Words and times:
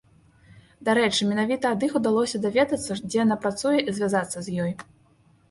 Дарэчы, 0.87 1.27
менавіта 1.33 1.65
ад 1.77 1.81
іх 1.87 1.93
удалося 1.99 2.41
даведацца, 2.47 2.99
дзе 3.03 3.17
яна 3.23 3.39
працуе 3.45 3.77
і 3.87 3.97
звязацца 4.01 4.37
з 4.49 4.59
ёй. 4.67 4.71